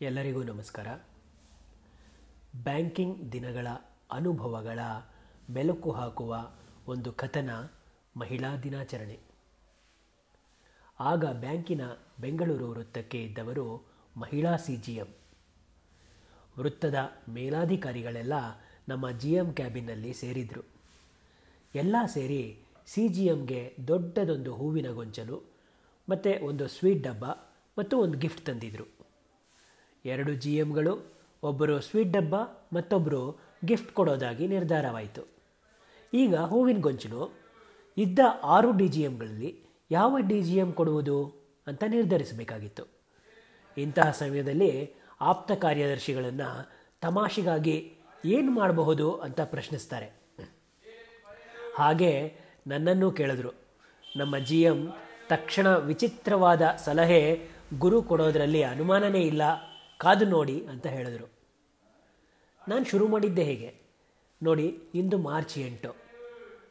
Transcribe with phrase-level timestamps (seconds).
[0.00, 0.86] ಎಲ್ಲರಿಗೂ ನಮಸ್ಕಾರ.
[2.62, 3.66] ಬ್ಯಾಂಕಿಂಗ್ ದಿನಗಳ
[4.10, 4.78] ಅನುಭವಗಳ
[5.50, 6.50] ಮೆಲುಕು ಹಾಕುವ
[6.88, 7.50] ಒಂದು ಕಥನ
[8.16, 9.18] ಮಹಿಳಾ ದಿನಾಚರಣೆ.
[11.00, 11.80] ಆಗ ಬ್ಯಾಂಕಿನ
[12.20, 15.14] ಬೆಂಗಳೂರು ವೃತ್ತಕ್ಕೆ ಇದ್ದವರು ಮಹಿಳಾ ಸಿ ಜಿ ಎಂ.
[16.58, 16.94] ವೃತ್ತದ
[17.28, 18.32] ಮೇಲಾಧಿಕಾರಿಗಳೆಲ್ಲ
[18.88, 20.64] ನಮ್ಮ ಜಿ ಎಂ ಕ್ಯಾಬಿನ್ನಲ್ಲಿ ಸೇರಿದರು.
[21.74, 25.42] ಎಲ್ಲ ಸೇರಿ ಸಿ ಜಿ ಎಂಗೆ ದೊಡ್ಡದೊಂದು ಹೂವಿನ ಗೊಂಚಲು,
[26.08, 27.24] ಮತ್ತು ಒಂದು ಸ್ವೀಟ್ ಡಬ್ಬ,
[27.78, 28.97] ಮತ್ತು ಒಂದು ಗಿಫ್ಟ್ ತಂದಿದ್ರು.
[30.04, 31.12] ಎರಡು ಜಿ ಎಮ್ಗಳು
[31.42, 32.34] ಒಬ್ಬರು ಸ್ವೀಟ್ ಡಬ್ಬ
[32.72, 35.26] ಮತ್ತೊಬ್ಬರು ಗಿಫ್ಟ್ ಕೊಡೋದಾಗಿ ನಿರ್ಧಾರವಾಯಿತು.
[36.14, 37.34] ಈಗ ಹೂವಿನ ಗೊಂಚಲು,
[37.96, 41.32] ಇದ್ದ ಆರು ಡಿ ಜಿ ಎಮ್ಗಳಲ್ಲಿ ಯಾವ ಡಿ ಜಿ ಎಂ ಕೊಡುವುದು
[41.66, 42.84] ಅಂತ ನಿರ್ಧರಿಸಬೇಕಾಗಿತ್ತು.
[43.78, 47.92] ಇಂತಹ ಸಮಯದಲ್ಲಿ ಆಪ್ತ ಕಾರ್ಯದರ್ಶಿಗಳನ್ನು ತಮಾಷೆಗಾಗಿ
[48.24, 50.06] ಏನು ಮಾಡಬಹುದು ಅಂತ ಪ್ರಶ್ನಿಸ್ತಾರೆ.
[51.76, 53.50] ಹಾಗೆ ನನ್ನನ್ನು ಕೇಳಿದ್ರು.
[54.16, 54.92] ನಮ್ಮ ಜಿ ಎಂ
[55.28, 59.42] ತಕ್ಷಣ ವಿಚಿತ್ರವಾದ ಸಲಹೆ ಗುರು ಕೊಡೋದರಲ್ಲಿ ಅನುಮಾನನೇ ಇಲ್ಲ
[59.98, 61.30] ಕಾದು ನೋಡಿ ಅಂತ ಹೇಳಿದರು.
[62.68, 63.74] ನಾನು ಶುರು ಮಾಡಿದ್ದೆ ಹೇಗೆ.
[64.42, 65.96] ನೋಡಿ, ಇಂದು ಮಾರ್ಚ್ ಎಂಟು.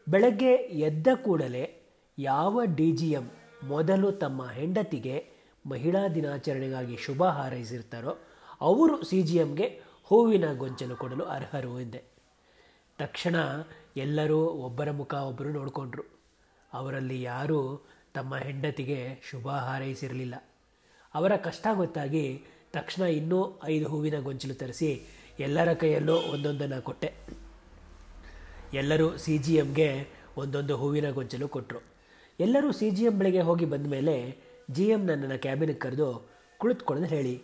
[0.09, 1.81] ಬೆಳಗ್ಗೆ ಎದ್ದ ಕೂಡಲೇ
[2.19, 3.31] ಯಾವ ಡಿ ಜಿ ಎಂ
[3.63, 5.27] ಮೊದಲು ತಮ್ಮ ಹೆಂಡತಿಗೆ
[5.69, 8.17] ಮಹಿಳಾ ದಿನಾಚರಣೆಗಾಗಿ ಶುಭ ಹಾರೈಸಿರ್ತಾರೋ,
[8.61, 12.03] ಅವರು ಸಿ ಜಿ ಎಮ್ಗೆ ಹೂವಿನ ಗೊಂಚಲು ಕೊಡಲು ಅರ್ಹರು ಎಂದೆ.
[12.97, 13.35] ತಕ್ಷಣ
[13.97, 16.03] ಎಲ್ಲರೂ ಒಬ್ಬರ ಮುಖ ಒಬ್ಬರು ನೋಡಿಕೊಂಡ್ರು.
[16.73, 20.35] ಅವರಲ್ಲಿ ಯಾರೂ ತಮ್ಮ ಹೆಂಡತಿಗೆ ಶುಭ ಹಾರೈಸಿರಲಿಲ್ಲ.
[21.13, 24.89] ಅವರ ಕಷ್ಟ ಗೊತ್ತಾಗಿ ತಕ್ಷಣ ಇನ್ನೂ ಐದು ಹೂವಿನ ಗೊಂಚಲು ತರಿಸಿ
[25.39, 27.09] ಎಲ್ಲರ ಕೈಯಲ್ಲೂ ಒಂದೊಂದನ್ನು ಕೊಟ್ಟೆ.
[28.73, 29.89] ಎಲ್ಲರೂ ಸಿ ಜಿ ಎಮ್ಗೆ
[30.37, 31.81] ಒಂದೊಂದು ಹೂವಿನ ಗೊಂಚಲು ಕೊಟ್ಟರು
[32.39, 34.15] ಎಲ್ಲರೂ ಸಿ ಜಿ ಎಂ ಬಳಿಗೆ ಹೋಗಿ ಬಂದ ಮೇಲೆ
[34.71, 37.43] ಜಿ ಎಂ ನನ್ನನ್ನು ಕ್ಯಾಬಿನಿಗೆ ಕರೆದು ಕುಳಿತುಕೊಳ್ಳಲು ಹೇಳಿ.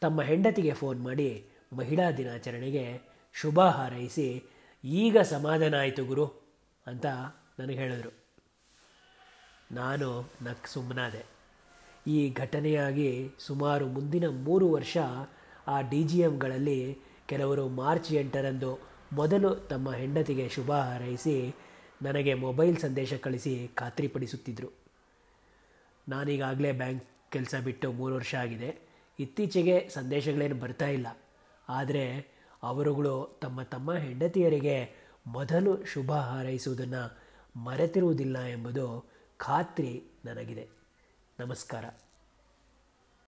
[0.00, 1.28] ತಮ್ಮ ಹೆಂಡತಿಗೆ ಫೋನ್ ಮಾಡಿ
[1.72, 3.00] ಮಹಿಳಾ ದಿನಾಚರಣೆಗೆ
[3.32, 4.42] ಶುಭ ಹಾರೈಸಿ
[4.84, 6.26] ಈಗ ಸಮಾಧಾನ ಆಯಿತು ಗುರು
[6.86, 7.06] ಅಂತ
[7.58, 8.12] ನನಗೆ ಹೇಳಿದರು.
[9.72, 10.08] ನಾನು
[10.42, 11.41] ನಕ್ ಸುಮ್ಮನಾದೆ
[12.06, 14.96] ಈ ಘಟನೆಯಾಗಿ ಸುಮಾರು ಮುಂದಿನ ಮೂರು ವರ್ಷ
[15.66, 18.78] ಆ ಡಿ ಜಿ ಎಮ್ಗಳಲ್ಲಿ ಕೆಲವರು ಮಾರ್ಚ್ ಎಂಟರಂದು
[19.12, 21.54] ಮೊದಲು ತಮ್ಮ ಹೆಂಡತಿಗೆ ಶುಭ ಹಾರೈಸಿ
[22.02, 24.82] ನನಗೆ ಮೊಬೈಲ್ ಸಂದೇಶ ಕಳಿಸಿ ಖಾತ್ರಿಪಡಿಸುತ್ತಿದ್ದರು
[26.08, 28.78] ನಾನೀಗಾಗಲೇ ಬ್ಯಾಂಕ್ ಕೆಲಸ ಬಿಟ್ಟು ಮೂರು ವರ್ಷ ಆಗಿದೆ.
[29.18, 31.06] ಇತ್ತೀಚೆಗೆ ಸಂದೇಶಗಳೇನು ಬರ್ತಾ ಇಲ್ಲ.
[31.68, 32.26] ಆದರೆ
[32.62, 34.90] ಅವರುಗಳು ತಮ್ಮ ತಮ್ಮ ಹೆಂಡತಿಯರಿಗೆ
[35.26, 37.22] ಮೊದಲು ಶುಭ ಹಾರೈಸುವುದನ್ನು
[37.56, 40.81] ಮರೆತಿರುವುದಿಲ್ಲ ಎಂಬುದು ಖಾತ್ರಿ ನನಗಿದೆ.
[41.42, 41.84] ನಮಸ್ಕಾರ.